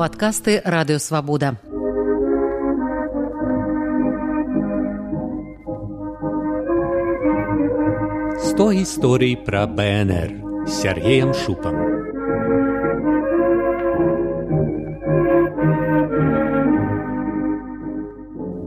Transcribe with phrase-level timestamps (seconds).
[0.00, 1.60] падкасты радыёвабода.
[8.40, 11.76] Сто гісторый пра БНР з Сергеем Шупам.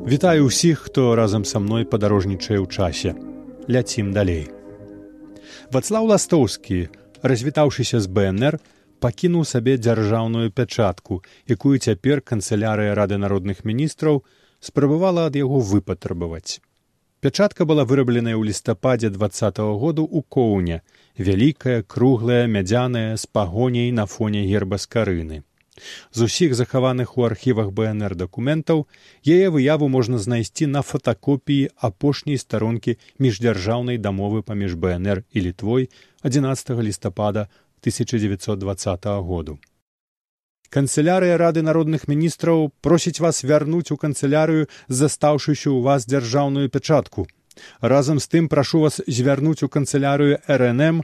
[0.06, 3.18] Вітаю ўсіх, хто разам са мной падарожнічае ў часе.
[3.66, 4.54] Ляцім далей.
[5.74, 6.94] Вацлаў Ластоўскі,
[7.26, 8.62] развітаўшыся з БНР,
[9.04, 11.22] пакінуў сабе дзяржаўную пячатку,
[11.56, 14.22] якую цяпер канцылярыя рады народных міністраў
[14.60, 16.62] спрабавала ад яго выпатрабаваць.
[17.24, 20.82] Пячатка была вырабленая ў лістападзе два -го году ў коўня,
[21.18, 25.44] вялікая, круглая, мядзяная з пагоняй на фоне герба скарыны.
[26.12, 28.86] З усіх захаваных у архівах БНР дакументаў
[29.26, 35.90] яе выяву можна знайсці на фотакопіі апошняй старонкі міждзяржаўнай дамовы паміж БНР і літвой
[36.24, 37.48] 11 лістапада
[37.84, 39.60] 1920 году.
[40.74, 47.28] Канцылярыя рады народных міністраў просіць вас вярнуць у канцылярыю застаўшыся ў вас дзяржаўную пячатку.
[47.82, 51.04] Разам з тым прашу вас звярнуць у канцылярыю рнм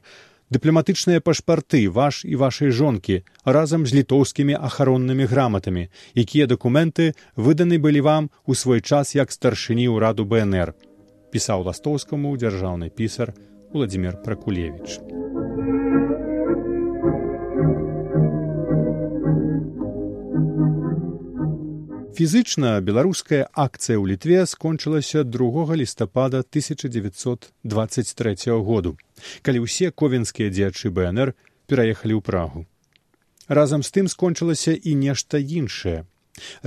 [0.50, 8.02] дыпламатычныя пашпарты ваш і вашай жонкі разам з літоўскімі ахароннымі граматамі, якія дакументы выданы былі
[8.02, 10.74] вам у свой час як старшыні ўраду бнр
[11.30, 13.34] пісаў ластоўскаму дзяржаўны пісар
[13.74, 14.98] владимир пракулевич.
[22.20, 27.48] Фізычна беларуская акцыя ў літве скончылася другога лістапада 1923
[28.60, 29.00] году,
[29.40, 31.32] калі ўсе ковенскія дзеячы бнр
[31.72, 32.68] пераехалі ў прагу.
[33.48, 36.04] Разам з тым скончылася і нешта іншае.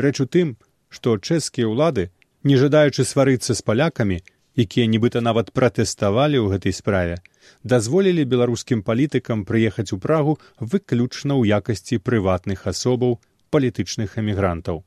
[0.00, 0.56] Рэч у тым,
[0.88, 2.08] што чэшскія ўлады,
[2.48, 4.24] не жадаючы сварыцца з палякамі,
[4.56, 7.20] якія нібыта нават пратэставалі ў гэтай справе,
[7.60, 13.20] дазволілі беларускім палітыкам прыехаць у прагу выключна ў якасці прыватных асобаў
[13.52, 14.80] палітычных эмігрантаў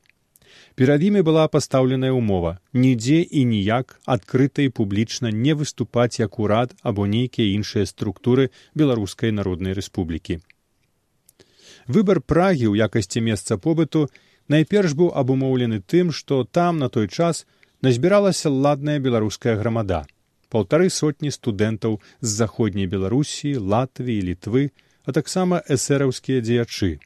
[0.75, 6.75] перад імі была пастаўленая ўмова нідзе і ніяк адкрыта і публічна не выступаць як урад
[6.83, 10.43] або нейкія іншыя структуры беларускай народнай рэспублікі.
[11.87, 14.09] Выбар прагі ў якасці месца побыту
[14.51, 17.45] найперш быў абумоўлены тым што там на той час
[17.81, 20.03] назбіралася ладная беларуская грамада.
[20.51, 24.71] Паўтары сотні студэнтаў з заходняй беларусі латвіі літвы
[25.05, 26.99] а таксама эсэраўскія дзеячы.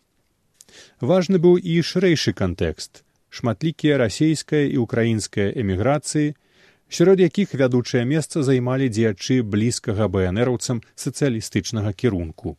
[1.01, 6.33] Важны быў і шырэйшы кантэкст шматлікія расійская і украінская эміграцыі,
[6.89, 12.57] сярод якіх вядучае месца займалі дзеячы блізкага бнраўцам сацыялістычнага кірунку.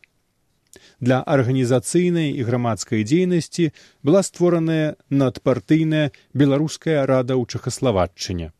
[0.99, 3.71] Для арганізацыйнай і грамадскай дзейнасці
[4.03, 8.51] была створаная надпартыйная беларуская рада ў чахаславатчыне.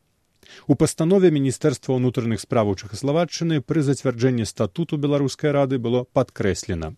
[0.68, 6.92] У пастанове міністэрства ўнутраных справаў чахаславатчыны пры зацвярджэнні статуту беларускай рады было падкрэслена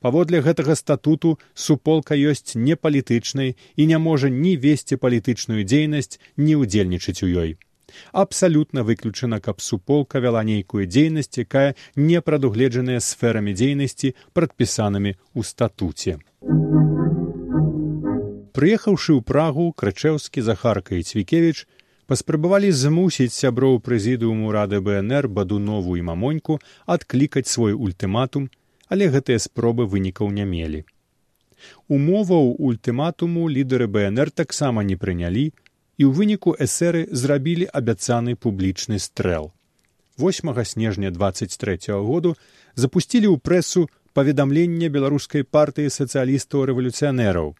[0.00, 7.22] паводле гэтага статуту суполка ёсць непалітычнай і не можа ні весці палітычную дзейнасць ні ўдзельнічаць
[7.22, 7.56] у ёй.
[8.12, 16.18] Абсалютна выключана каб суполка вяла нейкую дзейнасць якая не прадугледжаная сферамі дзейнасці прадпісанымі ў статуце.
[18.52, 21.64] Прыехаўшы ў прагу крачэўскі захарка і цвікевич
[22.12, 26.58] паспрабавалі змусіць сяброў прэзідыуму рады бнр бадунову і мамоньку
[26.96, 28.50] адклікаць свой ультыматум
[28.92, 30.84] але гэтыя спробы вынікаў не мелі.
[31.96, 39.52] Умоваў ультыматуму лідары бнр таксама не прынялі і ў выніку эсеры зрабілі абяцаны публічны стрэл.
[40.18, 42.36] 8 снежня 23 году
[42.74, 47.54] запусцілі ў прэсу паведамленне беларускай партыі сацыялістаў рэвалюцыянераў,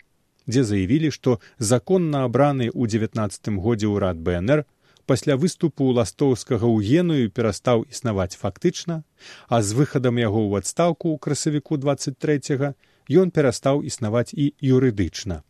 [0.47, 4.65] дзе заявілі, што законна абраны ў 19 годзе ўрад бнр
[5.07, 9.03] пасля выступу ластоўскага ў геную перастаў існаваць фактычна,
[9.49, 12.75] а з выхадам яго ў адстаўку ў красавіку 23
[13.23, 15.43] ён перастаў існаваць і юрыдычна.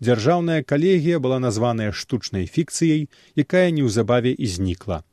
[0.00, 5.04] Дзяржаўная калегія была названая штучнай фікцыяй, якая неўзабаве і знікла.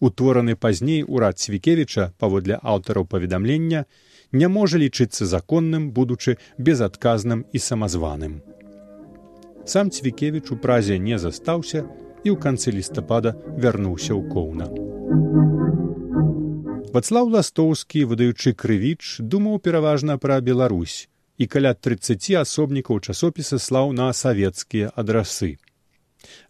[0.00, 3.86] Утвораны пазней урад цвікевіча паводле аўтараў паведамлення
[4.32, 8.42] не можа лічыцца законным, будучы безадказным і самазваным.
[9.64, 11.86] Сам цвікевіч у празе не застаўся,
[12.26, 14.66] і ў канцы лістапада вярнуўся ў коўна.
[16.96, 21.06] Вацлаў ластоўскі, выдаючы крывіч, думаў пераважна пра Беларусь
[21.36, 25.50] і каля 30 асобнікаў часопіса слаў на савецкія адрасы.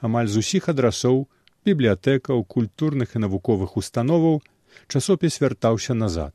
[0.00, 1.25] Амаль з усіх адрасоў
[1.67, 4.40] бібліятэкаў культурных і навуковых установаў
[4.87, 6.32] часопіс вяртаўся назад.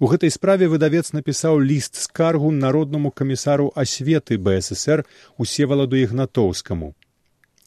[0.00, 5.04] У гэтай справе выдавец напісаў ліст скаргу народнаму камісару асветы бСр
[5.36, 6.94] усеваладу ігнатоўскаму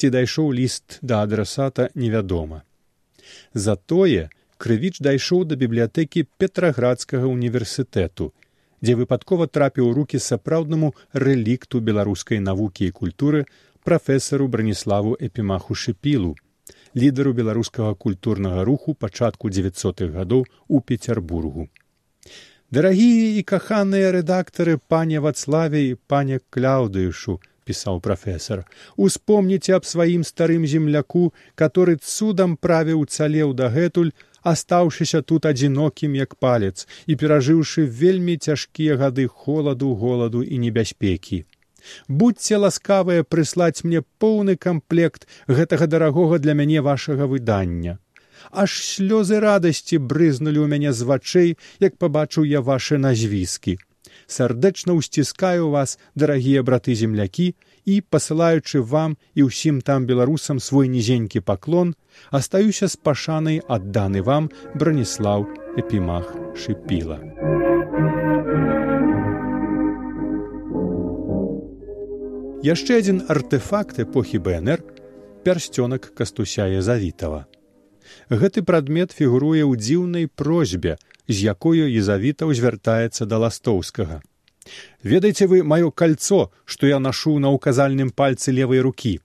[0.01, 2.61] ці дайшоў ліст да адрасата невядома.
[3.53, 8.31] Затое крывіч дайшоў да бібліятэкі петраградскага універсітэту,
[8.81, 13.45] дзе выпадкова трапіў у рукі сапраўднаму рэлікту беларускай навукі і культуры
[13.85, 16.33] прафесару браніславу эпімаху шыпілу
[17.03, 21.67] лідару беларускага культурнага руху пачатку 900-х гадоў у пецярбургу
[22.71, 27.37] дарагія і каханыя рэдактары пане вацлаве і пане кляўдышу
[27.71, 28.65] пісаў прафесор
[29.09, 31.23] успомніце аб сваім старым земляку
[31.55, 34.13] который цудам правіў цалеў дагэтуль
[34.43, 41.45] астаўшыся тут адзінокім як палец і перажыўшы вельмі цяжкія гады холаду голаду і небяспекі.
[42.07, 47.97] Будьце ласкавыя прыслаць мне поўны камплект гэтага дарагога для мяне вашага выдання.
[48.49, 53.77] Аж слёзы радасці брызнулі ў мяне з вачэй як пабачыў я вашы назвіскі
[54.31, 57.51] сардэчна ўсціскаю вас дарагія браты землякі
[57.85, 61.93] і пасылаючы вам і ўсім там беларусам свой нізенькі паклон
[62.31, 65.47] астаюся з пашанай адданы вам браніслаў
[65.77, 67.19] эпімах шыпіла.
[72.61, 74.85] Яшчэ адзін артэфакт эпохі бнр
[75.43, 77.47] пярсцёнак кастуся езавітава
[78.29, 80.97] гэты прадмет фігуруе ў дзіўнай просьбе
[81.31, 84.21] з якою езавітаў звяртаецца да ластоўскага.
[85.03, 89.19] Ведаеце вы маё кольцо што я нашу на указальным пальцы левой рукі?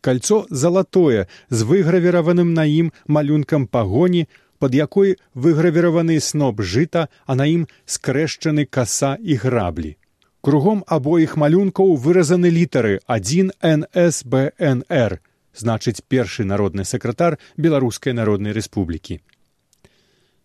[0.00, 4.26] Кольцо залатое з выгравіраваным на ім малюнкам пагоні
[4.58, 9.96] под якой выгравіраваны сноп жыта а на ім скрэшчаны каса і граблі.
[10.40, 15.20] Кругом абоіх малюнкаў выразаны літары один нсбнр
[15.54, 19.20] значыць першы народны сакратар беларускай народнай рэспублікі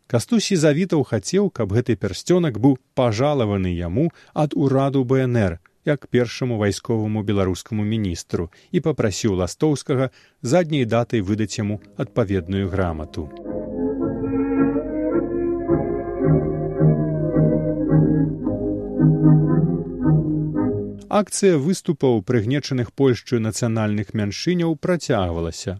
[0.08, 7.24] кастусі завітаў хацеў каб гэты пярсцёнак быў пажалаваны яму ад ураду бнр як першаму вайсковаму
[7.24, 10.10] беларускаму міністру і папрасіў ластоўскага
[10.42, 13.30] задняй датай выдаць яму адпаведную грамату.
[21.08, 25.80] Акцыя выступаў прыгнечаных польшчы нацыянальных мяншыняў працягвалася.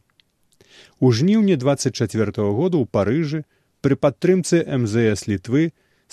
[1.00, 3.44] У жніўні двадцать четверт году ў парыжы
[3.86, 5.64] пры падтрымцы мзс літвы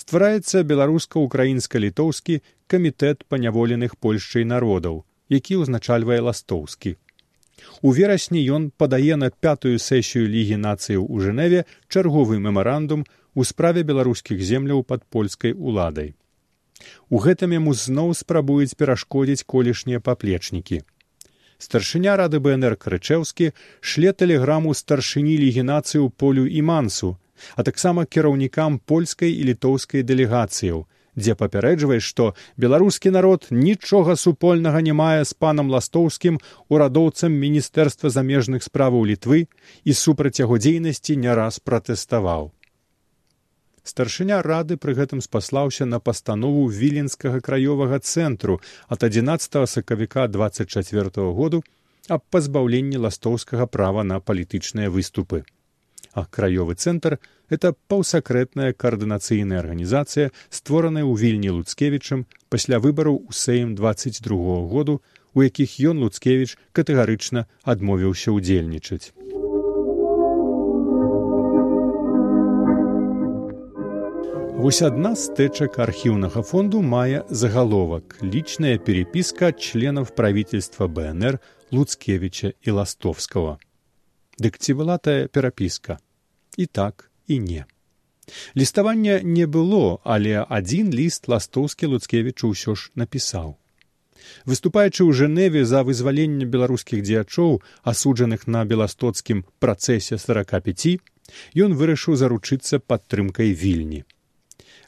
[0.03, 2.41] ствараецца беларуска-украінска-літоўскі
[2.73, 5.03] камітэт паняволеных польшчай народаў
[5.37, 6.95] які ўзначальвае ластоўскі
[7.81, 13.87] у верасні ён падае на пятую сесію лігі нацыяў у жэневе чарговы мемарандум у справе
[13.89, 16.13] беларускіх земляў пад польскай уладай
[17.09, 20.81] У гэтым яму зноў спрабуюць перашкодзіць колішнія паплечнікі.
[21.65, 23.51] Старшыня рады БНР крычэўскі
[23.91, 27.15] шле тэлеграму старшыні легінацыю полю і мансу,
[27.55, 30.85] а таксама кіраўнікам польскай і літоўскай дэлегацыяў,
[31.15, 36.39] дзе папярэджвае, што беларускі народ нічога супольнага не мае з панам ластоўскім
[36.69, 39.47] урадоўцам міністэрства замежных справаў літвы
[39.83, 42.51] і супраць яго дзейнасці не раз пратэставаў.
[43.85, 48.59] Старшыня рады пры гэтым спаслаўся на пастанову віленскага краёвага цэнтру
[48.89, 51.63] ад 11 сакавіка 24 -го году
[52.09, 55.45] аб пазбаўленні ластоўскага права на палітычныя выступы
[56.15, 57.19] а краёвы цэнтр
[57.51, 65.01] это паўсакрэтная каардынацыйная арганізацыя створаная ў вільні луцкевічам пасля выбараў у сэем 22 -го году
[65.35, 69.11] у якіх ён луцкевіч катэгарычна адмовіўся ўдзельнічаць.
[74.55, 81.37] Вось адна з тэчак архіўнага фонду мае загаловак лічная перепіска членаў правительства бнр
[81.75, 83.59] луцкевіча і ластовскага
[84.39, 85.99] дык ці была тая перапіска?
[86.57, 87.65] І так і не.
[88.57, 93.55] Ліставання не было але адзін ліст ластоўскі луцкевічу ўсё ж напісаў.
[94.49, 100.97] Выступаючы ў жэневе за вызваленне беларускіх дзеячоў асуджаных на беластоцкім працэсе сорока пяти
[101.53, 104.01] ён вырашыў заручыцца падтрымкай вільні.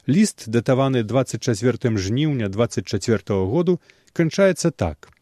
[0.08, 3.78] Ліст датаваны двадцать четвертым жніўня двадцать четвертого году
[4.12, 5.12] канчаецца так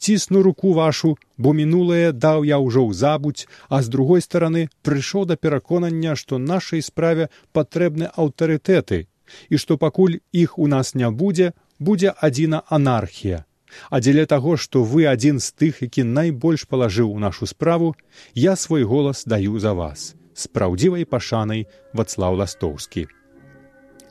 [0.00, 5.28] цісну руку вашу бо мінулае даў я ўжо ў забудь а з другой стороны прыйшоў
[5.30, 9.06] да пераконання што нашай справе патрэбны аўтарытэты
[9.48, 13.44] і што пакуль іх у нас не будзе будзе адзіна анархія.
[13.90, 17.94] А дзеля таго што вы адзін з тых які найбольш палажыў у нашу справу
[18.34, 20.14] я свой голас даю за вас.
[20.34, 23.06] З праўдзівай пашанай вацлаў ластоўскі.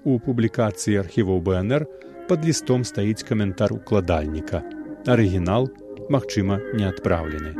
[0.05, 1.87] У публікацыі архіваў бнр
[2.27, 4.78] под лістом стаіць каментар укладальніка
[5.09, 5.67] арыгінал
[6.09, 7.57] магчыма не адпраўлены.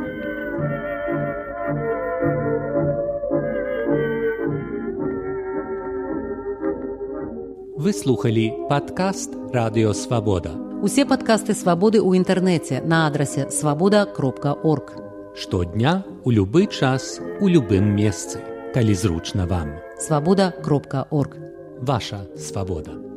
[7.80, 14.96] Вы слухали падкаст радыёвабода усе падкасты свабоды ў інтэрнэце на адрасе свабода кропка орг
[15.36, 18.40] штодня у любы час у любым месцы.
[18.74, 19.76] Калі зручна вам.
[19.98, 21.36] Свабода кропка орг
[21.80, 23.09] Wasza swoboda.